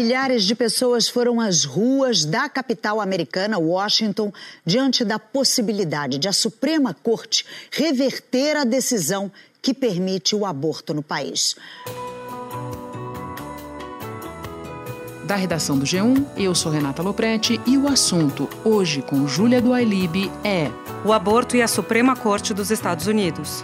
[0.00, 4.32] Milhares de pessoas foram às ruas da capital americana, Washington,
[4.64, 9.30] diante da possibilidade de a Suprema Corte reverter a decisão
[9.60, 11.54] que permite o aborto no país.
[15.26, 19.74] Da redação do G1, eu sou Renata Loprete e o assunto, hoje com Júlia do
[19.74, 20.70] Ailib, é
[21.04, 23.62] o aborto e a Suprema Corte dos Estados Unidos.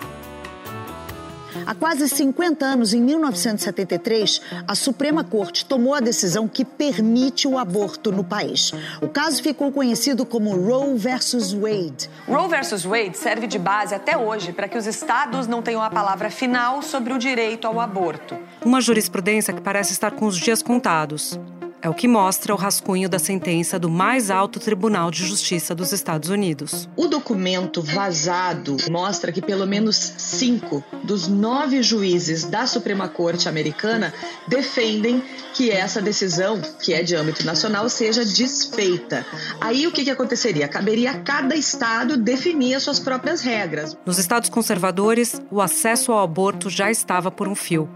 [1.67, 7.59] Há quase 50 anos, em 1973, a Suprema Corte tomou a decisão que permite o
[7.59, 8.73] aborto no país.
[9.03, 12.09] O caso ficou conhecido como Roe versus Wade.
[12.29, 15.91] Roe versus Wade serve de base até hoje para que os estados não tenham a
[15.91, 18.37] palavra final sobre o direito ao aborto.
[18.65, 21.37] Uma jurisprudência que parece estar com os dias contados.
[21.83, 25.93] É o que mostra o rascunho da sentença do mais alto Tribunal de Justiça dos
[25.93, 26.89] Estados Unidos.
[26.97, 34.13] O documento vazado mostra que pelo menos cinco dos nove juízes da Suprema Corte americana
[34.49, 35.23] defendem
[35.55, 39.25] que essa decisão, que é de âmbito nacional, seja desfeita.
[39.61, 40.69] Aí o que, que aconteceria?
[40.69, 43.97] Caberia a cada estado definir as suas próprias regras.
[44.05, 47.89] Nos estados conservadores, o acesso ao aborto já estava por um fio.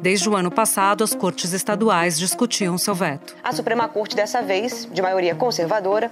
[0.00, 3.36] Desde o ano passado, as cortes estaduais discutiam seu veto.
[3.42, 6.10] A Suprema Corte, dessa vez, de maioria conservadora,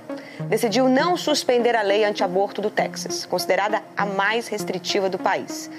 [0.48, 5.70] decidiu não suspender a lei anti-aborto do Texas, considerada a mais restritiva do país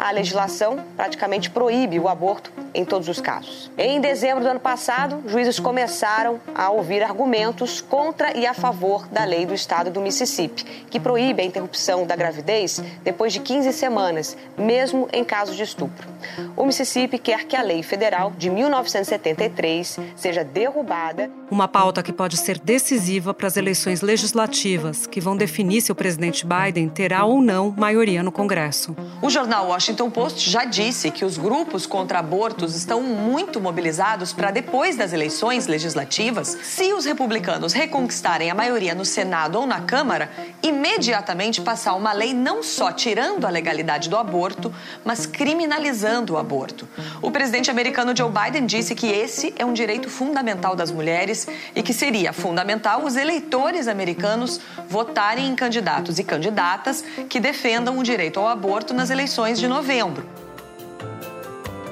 [0.00, 3.70] a legislação praticamente proíbe o aborto em todos os casos.
[3.76, 9.24] Em dezembro do ano passado, juízes começaram a ouvir argumentos contra e a favor da
[9.24, 14.36] lei do estado do Mississippi, que proíbe a interrupção da gravidez depois de 15 semanas,
[14.56, 16.08] mesmo em casos de estupro.
[16.56, 21.30] O Mississippi quer que a lei federal de 1973 seja derrubada.
[21.50, 25.94] Uma pauta que pode ser decisiva para as eleições legislativas, que vão definir se o
[25.94, 28.96] presidente Biden terá ou não maioria no Congresso.
[29.20, 34.32] O jornal Washington Washington Post já disse que os grupos contra abortos estão muito mobilizados
[34.32, 39.80] para depois das eleições legislativas, se os republicanos reconquistarem a maioria no Senado ou na
[39.80, 40.30] Câmara,
[40.62, 44.72] imediatamente passar uma lei não só tirando a legalidade do aborto,
[45.04, 46.88] mas criminalizando o aborto.
[47.20, 51.82] O presidente americano Joe Biden disse que esse é um direito fundamental das mulheres e
[51.82, 58.38] que seria fundamental os eleitores americanos votarem em candidatos e candidatas que defendam o direito
[58.38, 60.26] ao aborto nas eleições de novembro.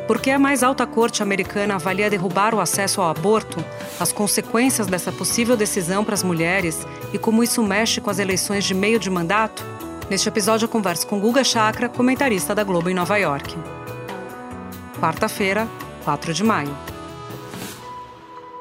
[0.08, 3.64] Porque a mais alta corte americana avalia derrubar o acesso ao aborto,
[4.00, 8.64] as consequências dessa possível decisão para as mulheres e como isso mexe com as eleições
[8.64, 9.64] de meio de mandato?
[10.10, 13.54] Neste episódio eu converso com Guga Chakra, comentarista da Globo em Nova York.
[14.98, 15.68] Quarta-feira,
[16.04, 16.97] 4 de maio.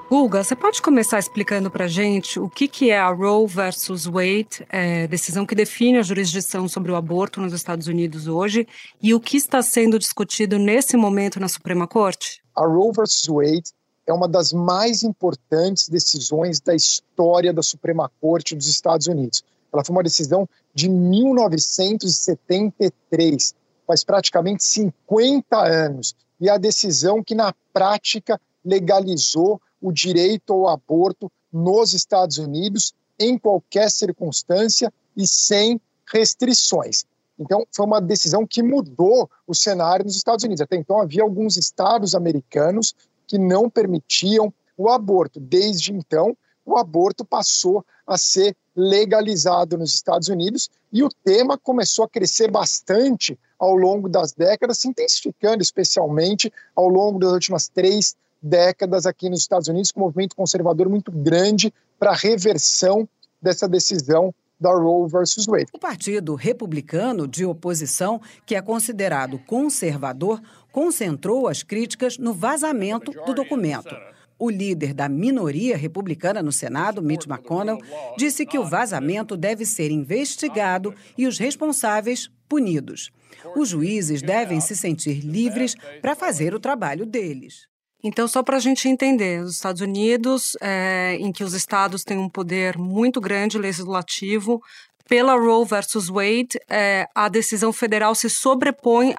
[0.10, 4.06] Guga, você pode começar explicando para a gente o que, que é a Roe versus
[4.06, 8.66] Wade, é, decisão que define a jurisdição sobre o aborto nos Estados Unidos hoje,
[9.02, 12.42] e o que está sendo discutido nesse momento na Suprema Corte?
[12.56, 13.74] A Roe versus Wade
[14.08, 19.44] é uma das mais importantes decisões da história da Suprema Corte dos Estados Unidos.
[19.74, 23.54] Ela foi uma decisão de 1973,
[23.86, 30.68] faz praticamente 50 anos, e é a decisão que, na prática, legalizou o direito ao
[30.68, 35.80] aborto nos Estados Unidos, em qualquer circunstância e sem
[36.12, 37.06] restrições.
[37.40, 40.62] Então, foi uma decisão que mudou o cenário nos Estados Unidos.
[40.62, 42.96] Até então, havia alguns estados americanos
[43.28, 45.40] que não permitiam o aborto.
[45.40, 52.06] Desde então, o aborto passou a ser legalizado nos Estados Unidos e o tema começou
[52.06, 58.16] a crescer bastante ao longo das décadas, se intensificando especialmente ao longo das últimas três
[58.42, 63.08] décadas aqui nos Estados Unidos, com um movimento conservador muito grande para reversão
[63.42, 65.68] dessa decisão da Roe versus Wade.
[65.74, 73.34] O Partido Republicano de Oposição, que é considerado conservador, concentrou as críticas no vazamento do
[73.34, 73.96] documento.
[74.40, 77.80] O líder da minoria republicana no Senado, Mitch McConnell,
[78.18, 83.12] disse que o vazamento deve ser investigado e os responsáveis punidos.
[83.56, 87.68] Os juízes devem se sentir livres para fazer o trabalho deles.
[88.04, 92.18] Então, só para a gente entender, os Estados Unidos, é, em que os estados têm
[92.18, 94.62] um poder muito grande legislativo,
[95.08, 99.16] pela Roe versus Wade, é, a decisão federal se sobrepõe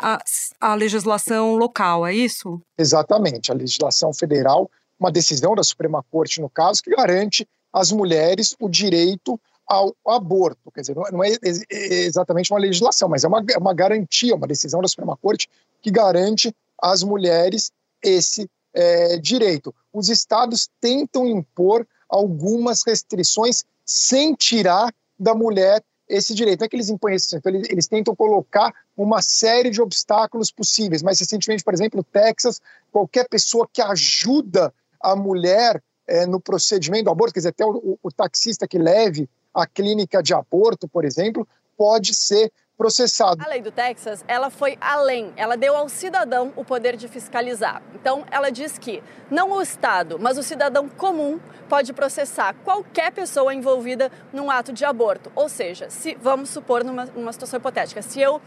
[0.61, 2.61] à, legislação local, é isso?
[2.77, 3.51] Exatamente.
[3.51, 4.71] A legislação federal,
[5.01, 10.71] uma decisão da Suprema Corte, no caso, que garante às mulheres o direito ao aborto.
[10.73, 11.37] Quer dizer, não é,
[11.71, 15.49] exatamente uma legislação, mas é uma, é uma garantia, uma decisão da Suprema Corte
[15.81, 17.73] que garante às mulheres
[18.03, 18.49] esse
[18.79, 19.75] é, direito.
[19.93, 26.61] Os estados tentam impor algumas restrições sem tirar da mulher esse direito.
[26.61, 30.53] Não é que eles impõem esse então, eles, eles tentam colocar uma série de obstáculos
[30.53, 31.03] possíveis.
[31.03, 32.61] Mas recentemente, por exemplo, no Texas,
[32.93, 37.99] qualquer pessoa que ajuda a mulher é, no procedimento do aborto, quer dizer, até o,
[38.01, 41.47] o taxista que leve a clínica de aborto, por exemplo,
[41.77, 43.43] pode ser processado.
[43.45, 47.83] A lei do Texas, ela foi além, ela deu ao cidadão o poder de fiscalizar.
[47.93, 53.53] Então, ela diz que não o Estado, mas o cidadão comum pode processar qualquer pessoa
[53.53, 55.33] envolvida num ato de aborto.
[55.35, 58.41] Ou seja, se vamos supor numa, numa situação hipotética, se eu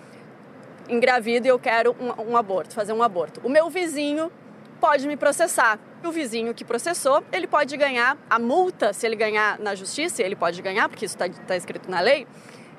[0.87, 4.31] engravido e eu quero um, um aborto, fazer um aborto, o meu vizinho
[4.79, 5.77] pode me processar.
[6.03, 10.35] O vizinho que processou, ele pode ganhar a multa, se ele ganhar na justiça, ele
[10.35, 12.25] pode ganhar, porque isso está tá escrito na lei,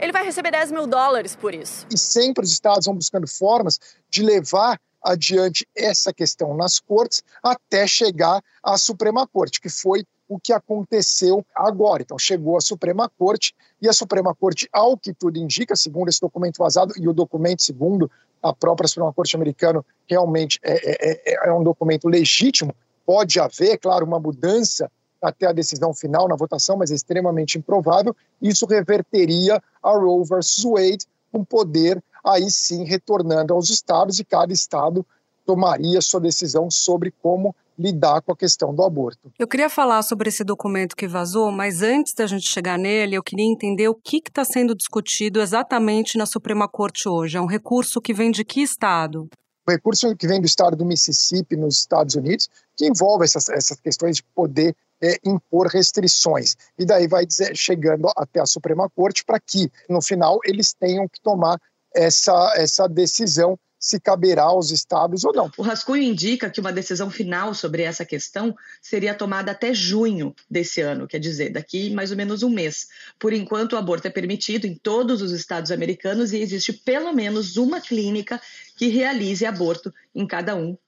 [0.02, 1.86] ele vai receber 10 mil dólares por isso.
[1.88, 3.78] E sempre os estados vão buscando formas
[4.10, 10.40] de levar adiante essa questão nas cortes até chegar à Suprema Corte, que foi o
[10.40, 12.02] que aconteceu agora.
[12.02, 16.20] Então, chegou à Suprema Corte e a Suprema Corte, ao que tudo indica, segundo esse
[16.20, 18.10] documento vazado e o documento segundo
[18.42, 22.74] a própria Suprema Corte americana, realmente é, é, é, é um documento legítimo.
[23.06, 24.90] Pode haver, claro, uma mudança
[25.22, 28.14] até a decisão final na votação, mas é extremamente improvável.
[28.40, 34.52] Isso reverteria a Roe versus Wade, com poder aí sim retornando aos estados e cada
[34.52, 35.06] estado
[35.44, 39.32] tomaria sua decisão sobre como lidar com a questão do aborto.
[39.38, 43.22] Eu queria falar sobre esse documento que vazou, mas antes da gente chegar nele, eu
[43.22, 47.36] queria entender o que está sendo discutido exatamente na Suprema Corte hoje.
[47.36, 49.28] É um recurso que vem de que estado?
[49.66, 53.80] O recurso que vem do estado do Mississippi, nos Estados Unidos, que envolve essas, essas
[53.80, 56.56] questões de poder é, impor restrições.
[56.78, 61.08] E daí vai dizer, chegando até a Suprema Corte para que, no final, eles tenham
[61.08, 61.58] que tomar
[61.94, 65.50] essa, essa decisão se caberá aos estados ou não.
[65.58, 70.80] O rascunho indica que uma decisão final sobre essa questão seria tomada até junho desse
[70.80, 72.86] ano, quer dizer, daqui mais ou menos um mês.
[73.18, 77.56] Por enquanto, o aborto é permitido em todos os estados americanos e existe pelo menos
[77.56, 78.40] uma clínica
[78.76, 80.78] que realize aborto em cada um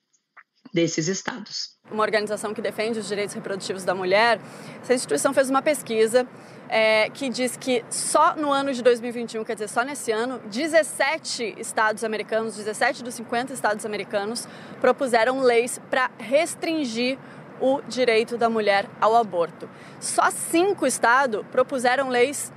[0.75, 1.77] desses estados.
[1.89, 4.41] Uma organização que defende os direitos reprodutivos da mulher,
[4.83, 6.27] essa instituição fez uma pesquisa
[6.69, 11.55] é, que diz que só no ano de 2021, quer dizer, só nesse ano, 17
[11.59, 14.49] estados americanos, 17 dos 50 estados americanos,
[14.81, 17.17] propuseram leis para restringir
[17.61, 19.71] o direito da mulher ao aborto.
[20.01, 22.53] Só cinco estados propuseram leis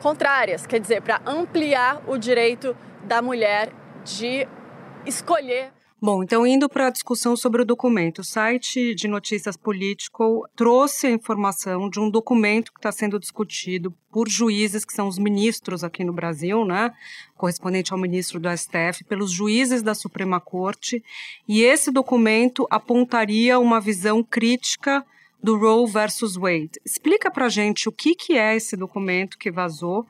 [0.00, 3.72] contrárias, quer dizer, para ampliar o direito da mulher
[4.04, 4.46] de
[5.04, 10.42] escolher Bom, então indo para a discussão sobre o documento, o site de notícias Political
[10.54, 15.18] trouxe a informação de um documento que está sendo discutido por juízes que são os
[15.18, 16.92] ministros aqui no Brasil, né,
[17.34, 21.02] correspondente ao ministro do STF, pelos juízes da Suprema Corte,
[21.48, 25.02] e esse documento apontaria uma visão crítica
[25.42, 26.72] do Roe versus Wade.
[26.84, 30.06] Explica para gente o que, que é esse documento que vazou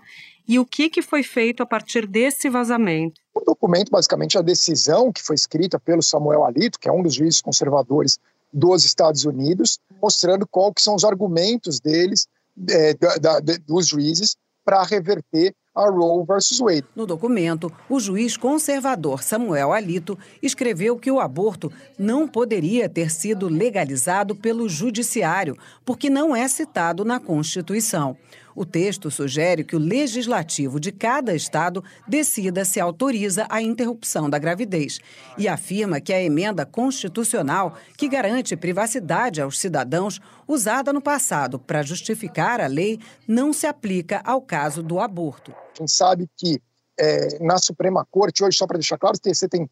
[0.48, 3.20] e o que, que foi feito a partir desse vazamento.
[3.34, 7.02] O documento, basicamente, é a decisão que foi escrita pelo Samuel Alito, que é um
[7.02, 8.19] dos juízes conservadores
[8.52, 12.26] dos Estados Unidos, mostrando qual que são os argumentos deles,
[12.69, 16.87] é, da, da, dos juízes, para reverter a Roe versus Wade.
[16.96, 23.46] No documento, o juiz conservador Samuel Alito escreveu que o aborto não poderia ter sido
[23.46, 28.16] legalizado pelo judiciário, porque não é citado na Constituição.
[28.56, 34.38] O texto sugere que o legislativo de cada estado decida se autoriza a interrupção da
[34.38, 34.99] gravidez
[35.37, 41.83] e afirma que a emenda constitucional que garante privacidade aos cidadãos, usada no passado para
[41.83, 45.52] justificar a lei, não se aplica ao caso do aborto.
[45.78, 46.59] Gente sabe que
[46.99, 49.69] é, na Suprema Corte, hoje, só para deixar claro, você tem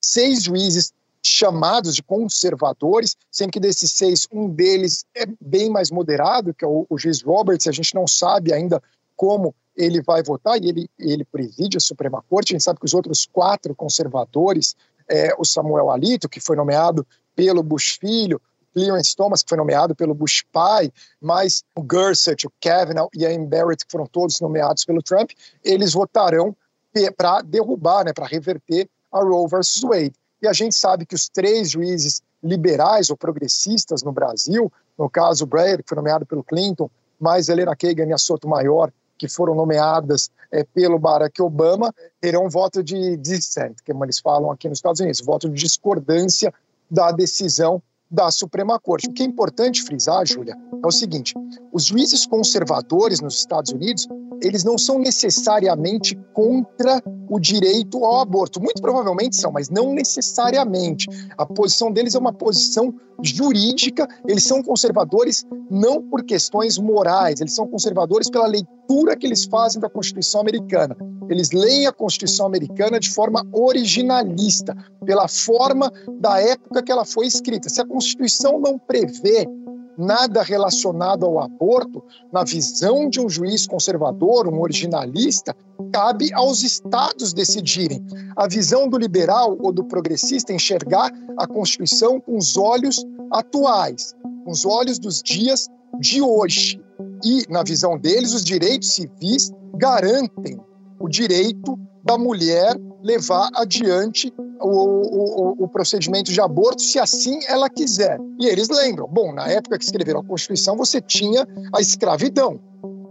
[0.00, 6.52] seis juízes chamados de conservadores, sendo que desses seis, um deles é bem mais moderado,
[6.52, 8.82] que é o, o juiz Roberts, a gente não sabe ainda
[9.16, 12.84] como ele vai votar, e ele, ele preside a Suprema Corte, a gente sabe que
[12.84, 14.76] os outros quatro conservadores,
[15.08, 18.40] é, o Samuel Alito, que foi nomeado pelo Bush Filho,
[18.74, 23.30] Clarence Thomas, que foi nomeado pelo Bush pai, mais o Gorsuch, o Kavanaugh e a
[23.30, 25.30] Ann Barrett, que foram todos nomeados pelo Trump,
[25.64, 26.54] eles votarão
[27.16, 30.14] para derrubar, né, para reverter a Roe versus Wade.
[30.44, 35.46] E a gente sabe que os três juízes liberais ou progressistas no Brasil, no caso
[35.46, 40.30] Breyer, que foi nomeado pelo Clinton, mais Helena Kagan e a Sotomayor, que foram nomeadas
[40.52, 45.22] é, pelo Barack Obama, terão voto de dissent, como eles falam aqui nos Estados Unidos,
[45.22, 46.52] voto de discordância
[46.90, 49.08] da decisão da Suprema Corte.
[49.08, 51.34] O que é importante frisar, Júlia, é o seguinte:
[51.72, 54.06] os juízes conservadores nos Estados Unidos,
[54.42, 58.60] eles não são necessariamente contra o direito ao aborto.
[58.60, 61.06] Muito provavelmente são, mas não necessariamente.
[61.36, 67.54] A posição deles é uma posição jurídica, eles são conservadores não por questões morais, eles
[67.54, 70.96] são conservadores pela leitura que eles fazem da Constituição americana.
[71.28, 77.26] Eles leem a Constituição americana de forma originalista, pela forma da época que ela foi
[77.26, 77.68] escrita.
[77.68, 79.46] Se a Constituição não prevê
[79.96, 85.54] nada relacionado ao aborto, na visão de um juiz conservador, um originalista,
[85.92, 88.04] cabe aos estados decidirem.
[88.34, 94.12] A visão do liberal ou do progressista é enxergar a Constituição com os olhos atuais,
[94.44, 95.68] com os olhos dos dias
[96.00, 96.82] de hoje.
[97.24, 100.60] E, na visão deles, os direitos civis garantem
[100.98, 102.74] o direito da mulher
[103.04, 108.18] levar adiante o, o, o, procedimento de aborto se assim ela quiser.
[108.40, 112.58] E eles lembram: bom, na época que escreveram a Constituição, você tinha a escravidão.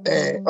[0.06, 0.42] É,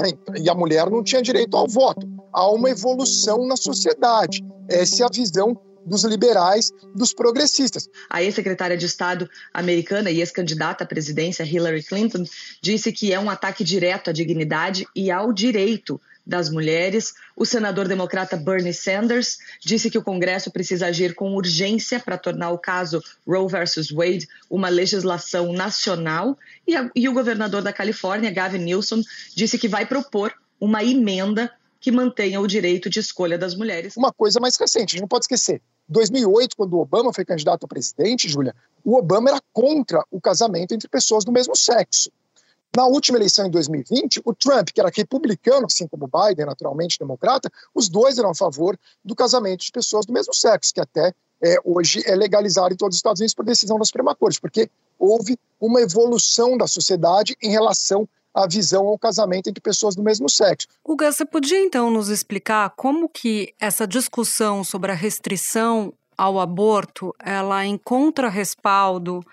[0.41, 2.07] e a mulher não tinha direito ao voto.
[2.31, 4.43] Há uma evolução na sociedade.
[4.67, 7.87] Essa é a visão dos liberais, dos progressistas.
[8.09, 12.23] A ex-secretária de Estado americana e ex-candidata à presidência Hillary Clinton
[12.61, 17.13] disse que é um ataque direto à dignidade e ao direito das mulheres.
[17.35, 22.51] O senador democrata Bernie Sanders disse que o Congresso precisa agir com urgência para tornar
[22.51, 26.37] o caso Roe versus Wade uma legislação nacional.
[26.67, 29.01] E, a, e o governador da Califórnia, Gavin Newsom,
[29.35, 33.97] disse que vai propor uma emenda que mantenha o direito de escolha das mulheres.
[33.97, 35.61] Uma coisa mais recente, a gente não pode esquecer.
[35.89, 40.73] 2008, quando o Obama foi candidato a presidente, Júlia, o Obama era contra o casamento
[40.73, 42.09] entre pessoas do mesmo sexo.
[42.75, 46.97] Na última eleição em 2020, o Trump, que era republicano, assim como o Biden, naturalmente
[46.97, 51.13] democrata, os dois eram a favor do casamento de pessoas do mesmo sexo, que até
[51.43, 55.37] é, hoje é legalizado em todos os Estados Unidos por decisão da Suprema porque houve
[55.59, 60.67] uma evolução da sociedade em relação à visão ao casamento entre pessoas do mesmo sexo.
[60.83, 67.13] Gus, você podia então nos explicar como que essa discussão sobre a restrição ao aborto,
[67.19, 69.23] ela encontra respaldo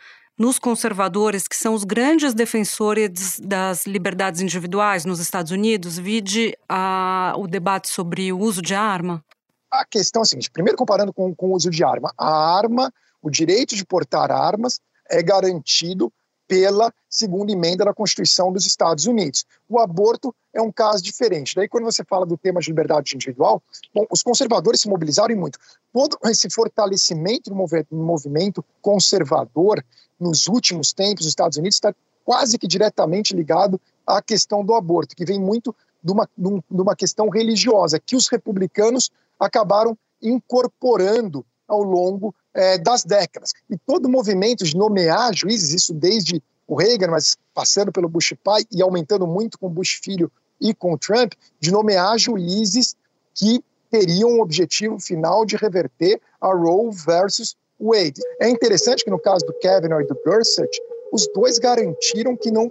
[0.41, 7.35] nos conservadores, que são os grandes defensores das liberdades individuais nos Estados Unidos, vide a,
[7.37, 9.23] o debate sobre o uso de arma?
[9.71, 12.91] A questão é a seguinte: primeiro, comparando com, com o uso de arma, a arma,
[13.21, 14.81] o direito de portar armas
[15.11, 16.11] é garantido
[16.49, 19.45] pela segunda emenda da Constituição dos Estados Unidos.
[19.69, 21.55] O aborto é um caso diferente.
[21.55, 23.63] Daí, quando você fala do tema de liberdade individual,
[23.95, 25.59] bom, os conservadores se mobilizaram muito.
[25.93, 29.85] Todo esse fortalecimento do movimento conservador
[30.19, 35.17] nos últimos tempos nos Estados Unidos está quase que diretamente ligado à questão do aborto,
[35.17, 41.83] que vem muito de uma, de uma questão religiosa, que os republicanos acabaram incorporando ao
[41.83, 43.53] longo é, das décadas.
[43.69, 48.33] E todo o movimento de nomear juízes, isso desde o Reagan, mas passando pelo Bush
[48.45, 52.95] pai e aumentando muito com o Bush filho e com o Trump, de nomear juízes
[53.35, 53.61] que
[53.91, 58.23] teriam o objetivo final de reverter a Roe versus Wade.
[58.41, 60.81] É interessante que no caso do Kavanaugh e do Gorsuch,
[61.13, 62.71] os dois garantiram que não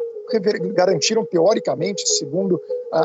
[0.73, 2.61] garantiram teoricamente, segundo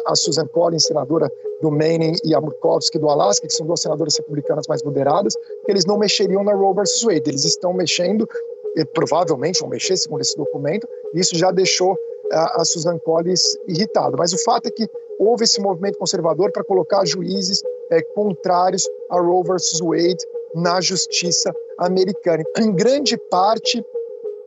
[0.06, 1.28] a, Susan Collins, senadora
[1.62, 5.34] do Maine, e a Murkowski do Alaska, que são duas senadoras republicanas mais moderadas,
[5.64, 7.30] que eles não mexeriam na Roe versus Wade.
[7.30, 8.28] Eles estão mexendo,
[8.76, 11.96] e provavelmente vão mexer, segundo esse documento, isso já deixou
[12.32, 14.16] a, a Susan Collins irritada.
[14.18, 14.88] Mas o fato é que
[15.18, 21.54] houve esse movimento conservador para colocar juízes é, contrários a Roe versus Wade na justiça
[21.78, 22.42] americana.
[22.58, 23.84] Em grande parte,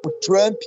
[0.05, 0.57] o Trump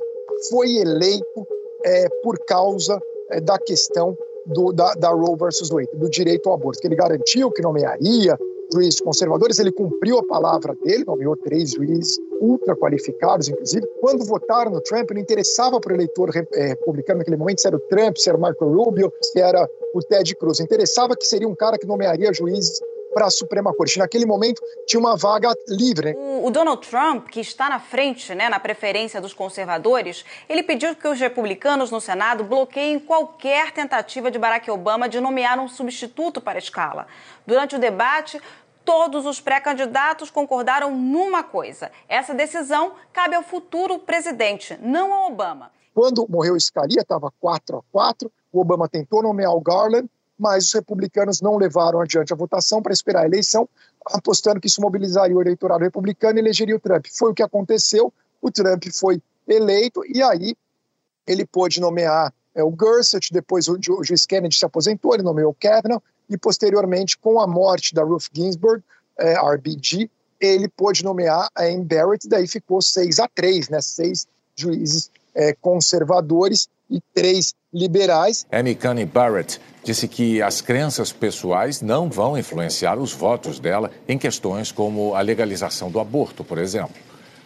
[0.51, 1.47] foi eleito
[1.85, 3.01] é, por causa
[3.31, 6.97] é, da questão do, da, da Roe versus Wade, do direito ao aborto, que ele
[6.97, 8.39] garantiu que nomearia
[8.73, 13.87] juízes conservadores, ele cumpriu a palavra dele, nomeou três juízes ultra qualificados, inclusive.
[14.01, 17.77] Quando votaram no Trump, não interessava para o eleitor é, republicano naquele momento se era
[17.77, 20.61] o Trump, se era o Marco Rubio, se era o Ted Cruz.
[20.61, 22.81] Interessava que seria um cara que nomearia juízes
[23.13, 23.99] para a Suprema Corte.
[23.99, 26.15] Naquele momento tinha uma vaga livre.
[26.17, 30.95] O, o Donald Trump, que está na frente, né, na preferência dos conservadores, ele pediu
[30.95, 36.41] que os republicanos no Senado bloqueiem qualquer tentativa de Barack Obama de nomear um substituto
[36.41, 37.07] para a escala.
[37.47, 38.41] Durante o debate,
[38.85, 45.71] todos os pré-candidatos concordaram numa coisa: essa decisão cabe ao futuro presidente, não ao Obama.
[45.95, 50.09] Quando morreu Scalia, estava 4 a 4, o Obama tentou nomear o Garland,
[50.41, 53.69] mas os republicanos não levaram adiante a votação para esperar a eleição,
[54.07, 57.07] apostando que isso mobilizaria o eleitorado republicano e elegeria o Trump.
[57.13, 60.57] Foi o que aconteceu, o Trump foi eleito e aí
[61.27, 65.51] ele pôde nomear é, o Gorsuch, depois o, o juiz Kennedy se aposentou, ele nomeou
[65.51, 68.83] o Kavanaugh e posteriormente, com a morte da Ruth Ginsburg,
[69.19, 74.27] é, RBG, ele pôde nomear a Anne Barrett, daí ficou 6 a 3, né, seis
[74.57, 78.45] juízes é, conservadores e três liberais.
[78.51, 84.19] Amy Coney Barrett disse que as crenças pessoais não vão influenciar os votos dela em
[84.19, 86.97] questões como a legalização do aborto, por exemplo.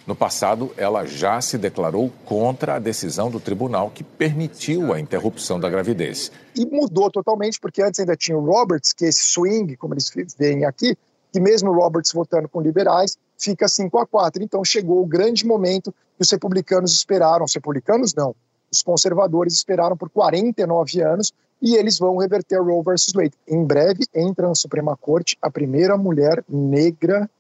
[0.07, 5.59] No passado, ela já se declarou contra a decisão do tribunal que permitiu a interrupção
[5.59, 6.31] da gravidez.
[6.55, 10.13] E mudou totalmente, porque antes ainda tinha o Roberts, que é esse swing, como eles
[10.39, 10.95] veem aqui,
[11.33, 14.43] que mesmo o Roberts votando com liberais, fica 5 a 4.
[14.43, 18.37] Então chegou o grande momento que os republicanos esperaram, os republicanos não,
[18.75, 23.35] os conservadores esperaram por 49 anos e eles vão reverter Roe versus Wade.
[23.49, 27.31] Em breve entra na Suprema Corte a primeira mulher negra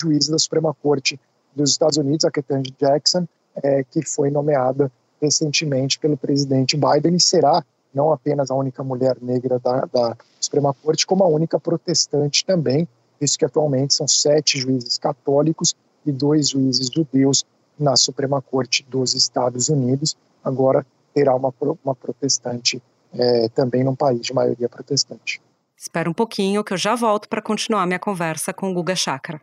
[0.00, 1.18] juíza da Suprema Corte
[1.54, 3.26] dos Estados Unidos, a Ketanji Jackson,
[3.62, 9.16] é, que foi nomeada recentemente pelo presidente Biden e será não apenas a única mulher
[9.20, 12.86] negra da, da Suprema Corte, como a única protestante também,
[13.20, 15.74] isso que atualmente são sete juízes católicos
[16.06, 17.44] e dois juízes judeus
[17.78, 20.16] na Suprema Corte dos Estados Unidos.
[20.44, 21.52] Agora terá uma,
[21.84, 25.40] uma protestante é, também num país de maioria protestante.
[25.76, 29.40] Espera um pouquinho que eu já volto para continuar minha conversa com o Guga Chakra.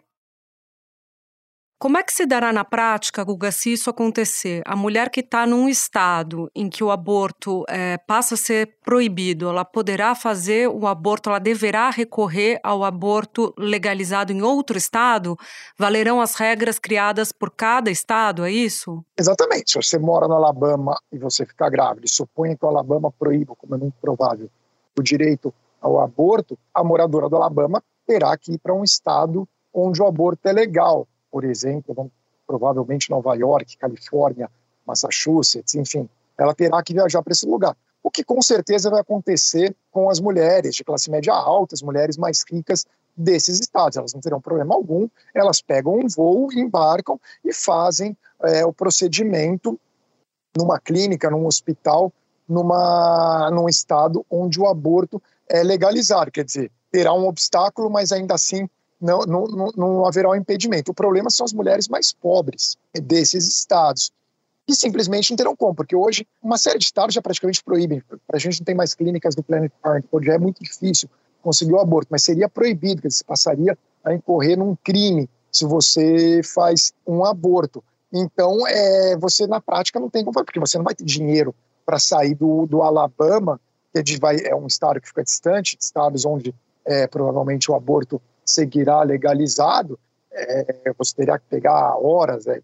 [1.77, 4.61] Como é que se dará na prática, Guga, se isso acontecer?
[4.65, 9.49] A mulher que está num estado em que o aborto é, passa a ser proibido,
[9.49, 15.35] ela poderá fazer o aborto, ela deverá recorrer ao aborto legalizado em outro estado?
[15.77, 19.03] Valerão as regras criadas por cada estado, é isso?
[19.17, 19.73] Exatamente.
[19.73, 23.75] Se você mora no Alabama e você ficar grávida supõe que o Alabama proíba, como
[23.75, 24.49] é muito provável,
[24.97, 30.01] o direito ao aborto, a moradora do Alabama terá que ir para um estado onde
[30.01, 31.05] o aborto é legal
[31.35, 32.09] por exemplo,
[32.47, 34.49] provavelmente Nova York, Califórnia,
[34.87, 37.75] Massachusetts, enfim, ela terá que viajar para esse lugar.
[38.01, 42.15] O que com certeza vai acontecer com as mulheres de classe média alta, as mulheres
[42.15, 42.85] mais ricas
[43.17, 43.97] desses estados.
[43.97, 49.77] Elas não terão problema algum, elas pegam um voo, embarcam e fazem é, o procedimento
[50.55, 52.13] numa clínica, num hospital,
[52.47, 56.31] numa, num estado onde o aborto é legalizado.
[56.31, 60.91] Quer dizer, terá um obstáculo, mas ainda assim não, não, não haverá um impedimento.
[60.91, 64.11] O problema são as mulheres mais pobres desses estados,
[64.65, 68.01] que simplesmente não terão como, porque hoje uma série de estados já praticamente proíbem.
[68.31, 71.09] A gente não tem mais clínicas do Planet Parenthood, já é muito difícil
[71.41, 76.41] conseguir o aborto, mas seria proibido, que você passaria a incorrer num crime se você
[76.43, 77.83] faz um aborto.
[78.11, 81.53] Então, é, você na prática não tem como porque você não vai ter dinheiro
[81.85, 83.59] para sair do, do Alabama,
[83.93, 86.53] que é, de, vai, é um estado que fica distante, estados onde
[86.83, 89.99] é, provavelmente o aborto seguirá legalizado,
[90.31, 92.61] é, você terá que pegar horas, é,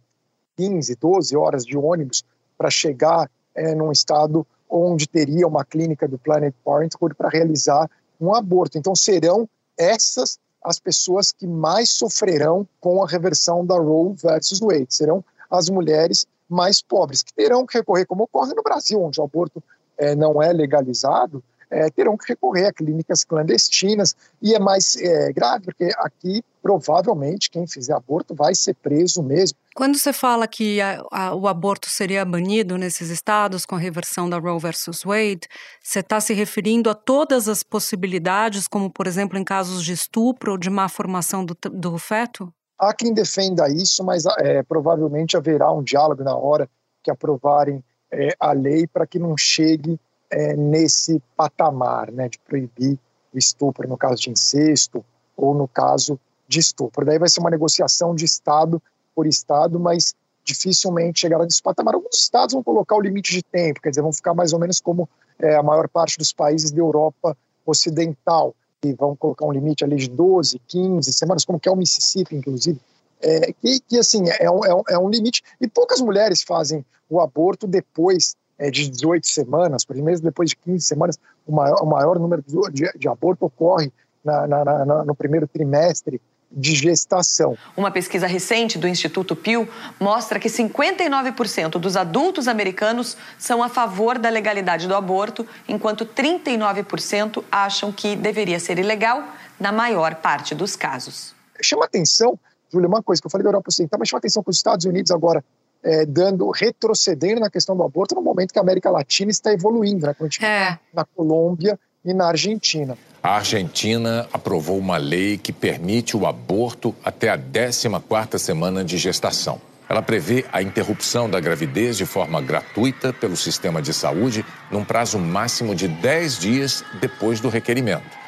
[0.58, 2.24] 15, 12 horas de ônibus
[2.58, 7.90] para chegar é, num estado onde teria uma clínica do Planet Parenthood para realizar
[8.20, 8.78] um aborto.
[8.78, 14.94] Então serão essas as pessoas que mais sofrerão com a reversão da Roe versus Wade.
[14.94, 19.24] Serão as mulheres mais pobres, que terão que recorrer, como ocorre no Brasil, onde o
[19.24, 19.64] aborto
[19.98, 24.16] é, não é legalizado, é, terão que recorrer a clínicas clandestinas.
[24.42, 29.58] E é mais é, grave, porque aqui provavelmente quem fizer aborto vai ser preso mesmo.
[29.74, 34.30] Quando você fala que a, a, o aborto seria banido nesses estados com a reversão
[34.30, 35.48] da Roe versus Wade,
[35.82, 40.52] você está se referindo a todas as possibilidades, como por exemplo em casos de estupro
[40.52, 42.54] ou de má formação do, do feto?
[42.78, 46.70] Há quem defenda isso, mas é, provavelmente haverá um diálogo na hora
[47.04, 50.00] que aprovarem é, a lei para que não chegue
[50.32, 52.98] é, nesse patamar né, de proibir
[53.34, 55.04] o estupro no caso de incesto
[55.36, 57.06] ou no caso de estupro.
[57.06, 58.82] Daí vai ser uma negociação de Estado
[59.16, 60.14] por Estado, mas
[60.44, 61.96] dificilmente chegará nesse patamar.
[61.96, 64.80] Alguns estados vão colocar o limite de tempo, quer dizer, vão ficar mais ou menos
[64.80, 65.08] como
[65.40, 69.96] é, a maior parte dos países da Europa Ocidental, que vão colocar um limite ali
[69.96, 72.80] de 12, 15 semanas, como que é o Mississippi, inclusive,
[73.22, 75.44] é, que, que, assim, é um, é, um, é um limite.
[75.60, 80.56] E poucas mulheres fazem o aborto depois é, de 18 semanas, por exemplo, depois de
[80.56, 83.92] 15 semanas, o maior, o maior número de, de aborto ocorre
[84.24, 86.22] na, na, na, no primeiro trimestre
[86.52, 87.58] de gestação.
[87.76, 89.68] Uma pesquisa recente do Instituto Pew
[90.00, 97.44] mostra que 59% dos adultos americanos são a favor da legalidade do aborto, enquanto 39%
[97.52, 99.24] acham que deveria ser ilegal
[99.60, 101.34] na maior parte dos casos.
[101.64, 102.38] Chama atenção,
[102.72, 104.86] Júlia, uma coisa que eu falei da Europa Ocidental, mas chama atenção que os Estados
[104.86, 105.44] Unidos agora
[105.84, 110.06] é, dando, retrocedendo na questão do aborto no momento que a América Latina está evoluindo,
[110.06, 110.16] né?
[110.42, 110.78] é.
[110.94, 112.98] na Colômbia e na Argentina.
[113.22, 119.62] A Argentina aprovou uma lei que permite o aborto até a 14ª semana de gestação.
[119.88, 125.20] Ela prevê a interrupção da gravidez de forma gratuita pelo sistema de saúde num prazo
[125.20, 128.21] máximo de 10 dias depois do requerimento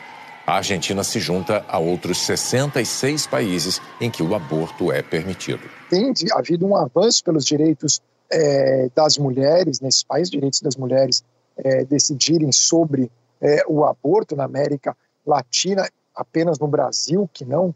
[0.45, 5.61] a Argentina se junta a outros 66 países em que o aborto é permitido.
[5.89, 8.01] Tem havido um avanço pelos direitos
[8.31, 11.23] é, das mulheres nesse país, direitos das mulheres
[11.57, 17.73] é, decidirem sobre é, o aborto na América Latina, apenas no Brasil, que não,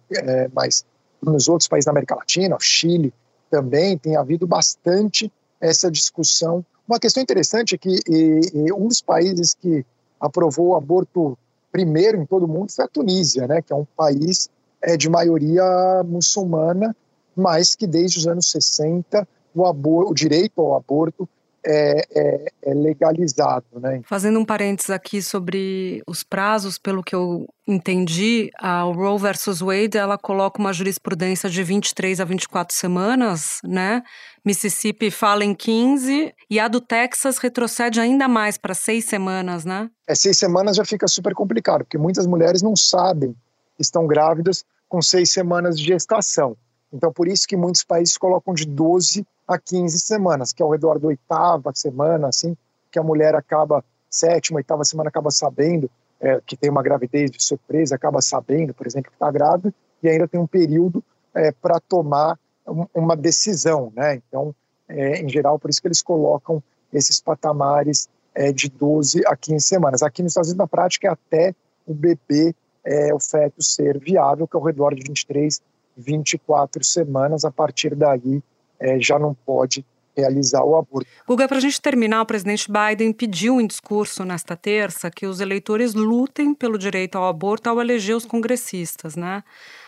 [0.54, 0.86] mas
[1.22, 3.14] nos outros países da América Latina, Chile
[3.50, 6.64] também, tem havido bastante essa discussão.
[6.88, 9.86] Uma questão interessante é que e, e um dos países que
[10.20, 11.38] aprovou o aborto
[11.78, 14.50] primeiro em todo o mundo foi a Tunísia, né, que é um país
[14.82, 15.64] é, de maioria
[16.04, 16.96] muçulmana
[17.36, 21.30] mas que desde os anos 60 o, aborto, o direito ao aborto
[21.68, 23.66] é, é, é, legalizado.
[23.76, 24.02] Né?
[24.06, 29.98] Fazendo um parênteses aqui sobre os prazos, pelo que eu entendi, a Roe versus Wade
[29.98, 34.02] ela coloca uma jurisprudência de 23 a 24 semanas, né?
[34.46, 39.90] Mississippi fala em 15 e a do Texas retrocede ainda mais para seis semanas, né?
[40.08, 43.36] É, seis semanas já fica super complicado, porque muitas mulheres não sabem
[43.76, 46.56] que estão grávidas com seis semanas de gestação.
[46.92, 50.72] Então, por isso que muitos países colocam de 12 a 15 semanas, que é ao
[50.72, 52.56] redor da oitava semana, assim,
[52.92, 57.44] que a mulher acaba, sétima, oitava semana, acaba sabendo é, que tem uma gravidez de
[57.44, 61.80] surpresa, acaba sabendo, por exemplo, que está grávida, e ainda tem um período é, para
[61.80, 64.16] tomar um, uma decisão, né?
[64.16, 64.54] Então,
[64.88, 66.62] é, em geral, por isso que eles colocam
[66.94, 70.04] esses patamares é, de 12 a 15 semanas.
[70.04, 74.48] Aqui nos Estados Unidos, na prática, é até o bebê, é, o feto ser viável,
[74.48, 75.62] que é ao redor de 23,
[75.98, 77.44] 24 semanas.
[77.44, 78.42] A partir daí,
[78.80, 79.86] é, já não pode
[80.18, 81.08] realizar o aborto.
[81.28, 85.40] Guga, para a gente terminar, o presidente Biden pediu em discurso nesta terça que os
[85.40, 89.44] eleitores lutem pelo direito ao aborto ao eleger os congressistas, né?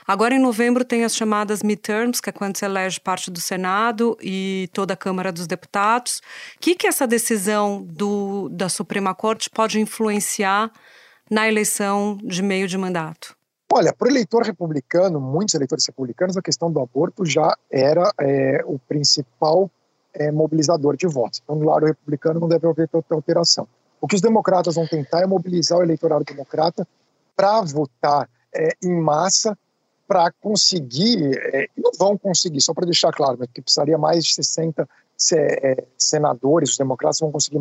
[0.08, 4.18] Agora, em novembro, tem as chamadas midterms, que é quando se elege parte do Senado
[4.22, 6.22] e toda a Câmara dos Deputados.
[6.56, 10.72] O que, que essa decisão do, da Suprema Corte pode influenciar
[11.30, 13.39] na eleição de meio de mandato?
[13.72, 18.64] Olha, para o eleitor republicano, muitos eleitores republicanos, a questão do aborto já era é,
[18.66, 19.70] o principal
[20.14, 21.40] é, mobilizador de votos.
[21.44, 23.68] Então, no lado republicano não deve haver alteração.
[24.02, 26.88] O que os democratas vão tentar é mobilizar o eleitorado democrata
[27.36, 29.58] para votar é, em massa
[30.08, 34.90] para conseguir, é, não vão conseguir, só para deixar claro, que precisaria mais de 60
[35.34, 37.60] é, senadores, os democratas vão conseguir,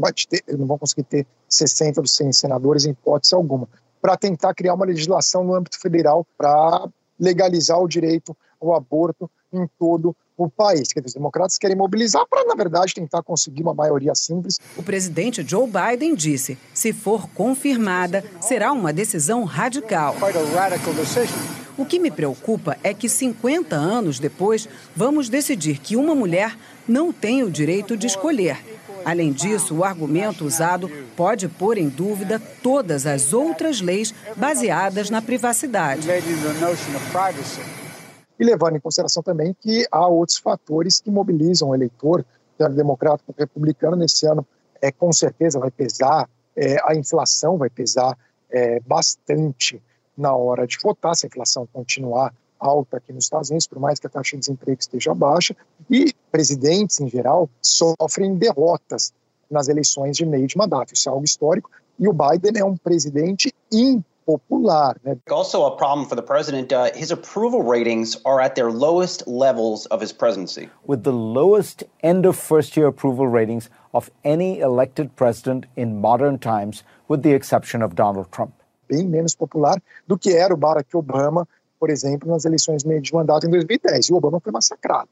[0.56, 3.68] não vão conseguir ter 60 dos 100 senadores em hipótese alguma,
[4.00, 9.68] para tentar criar uma legislação no âmbito federal para legalizar o direito ao aborto em
[9.78, 10.92] todo o país.
[10.92, 14.58] Quer dizer, os democratas querem mobilizar para, na verdade, tentar conseguir uma maioria simples.
[14.76, 20.14] O presidente Joe Biden disse: se for confirmada, será uma decisão radical.
[21.76, 26.56] O que me preocupa é que 50 anos depois, vamos decidir que uma mulher
[26.86, 32.40] não tem o direito de escolher Além disso, o argumento usado pode pôr em dúvida
[32.62, 36.06] todas as outras leis baseadas na privacidade.
[38.38, 42.24] E levando em consideração também que há outros fatores que mobilizam o eleitor,
[42.56, 44.46] tanto democrata quanto republicano, nesse ano,
[44.80, 48.16] é, com certeza vai pesar, é, a inflação vai pesar
[48.50, 49.82] é, bastante
[50.16, 53.98] na hora de votar, se a inflação continuar alta aqui nos Estados Unidos, por mais
[53.98, 55.56] que a taxa de desemprego esteja baixa,
[55.90, 59.12] e presidentes, em geral, sofrem derrotas
[59.50, 60.92] nas eleições de meio de mandato.
[60.94, 64.96] Isso é algo histórico, e o Biden é um presidente impopular.
[65.02, 65.16] Né?
[65.30, 69.86] Also a problem for the president, uh, his approval ratings are at their lowest levels
[69.86, 70.68] of his presidency.
[70.86, 76.38] With the lowest end of first year approval ratings of any elected president in modern
[76.38, 78.52] times, with the exception of Donald Trump.
[78.88, 81.46] Bem menos popular do que era o Barack Obama
[81.78, 84.06] por exemplo, nas eleições meio de mandato em 2010.
[84.06, 85.08] E o Obama foi massacrado.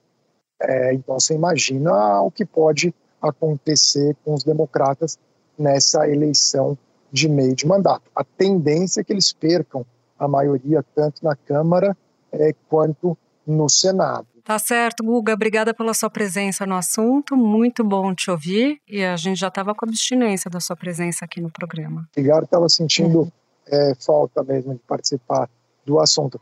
[0.61, 5.19] É, então você imagina o que pode acontecer com os democratas
[5.59, 6.77] nessa eleição
[7.13, 8.11] de meio de mandato.
[8.15, 9.85] A tendência é que eles percam
[10.19, 11.97] a maioria tanto na Câmara
[12.33, 14.27] é, quanto no Senado.
[14.43, 15.33] Tá certo, Guga.
[15.33, 17.37] Obrigada pela sua presença no assunto.
[17.37, 18.81] Muito bom te ouvir.
[18.89, 22.09] E a gente já estava com abstinência da sua presença aqui no programa.
[22.13, 23.31] Obrigado, estava sentindo uhum.
[23.67, 25.51] é, falta mesmo de participar
[25.87, 26.41] do assunto.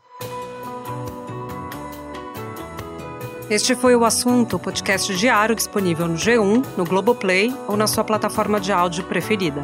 [3.47, 8.59] Este foi o assunto, podcast diário disponível no G1, no Globoplay ou na sua plataforma
[8.59, 9.61] de áudio preferida.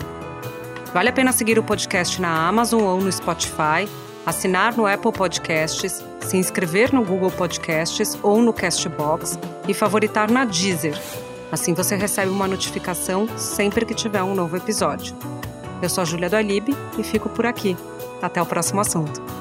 [0.94, 3.89] Vale a pena seguir o podcast na Amazon ou no Spotify,
[4.24, 10.46] assinar no Apple Podcasts, se inscrever no Google Podcasts ou no Castbox e favoritar na
[10.46, 11.00] Deezer.
[11.52, 15.15] Assim você recebe uma notificação sempre que tiver um novo episódio.
[15.82, 17.76] Eu sou a Júlia do Alibe e fico por aqui.
[18.22, 19.40] Até o próximo assunto.